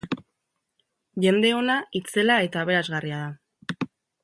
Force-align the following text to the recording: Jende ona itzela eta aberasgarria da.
Jende 1.25 1.51
ona 1.59 1.77
itzela 2.01 2.39
eta 2.47 2.65
aberasgarria 2.67 3.21
da. 3.29 3.89